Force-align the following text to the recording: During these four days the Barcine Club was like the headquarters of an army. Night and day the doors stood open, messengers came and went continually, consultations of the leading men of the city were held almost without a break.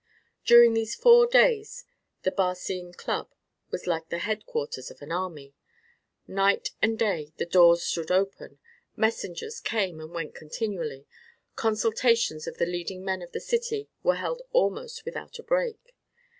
During 0.43 0.73
these 0.73 0.95
four 0.95 1.27
days 1.27 1.85
the 2.23 2.31
Barcine 2.31 2.91
Club 2.91 3.35
was 3.69 3.85
like 3.85 4.09
the 4.09 4.17
headquarters 4.17 4.89
of 4.89 4.99
an 5.03 5.11
army. 5.11 5.53
Night 6.27 6.71
and 6.81 6.97
day 6.97 7.33
the 7.37 7.45
doors 7.45 7.83
stood 7.83 8.09
open, 8.09 8.57
messengers 8.95 9.59
came 9.59 9.99
and 10.01 10.09
went 10.09 10.33
continually, 10.33 11.05
consultations 11.55 12.47
of 12.47 12.57
the 12.57 12.65
leading 12.65 13.05
men 13.05 13.21
of 13.21 13.31
the 13.31 13.39
city 13.39 13.89
were 14.01 14.15
held 14.15 14.41
almost 14.53 15.05
without 15.05 15.37
a 15.37 15.43
break. 15.43 15.93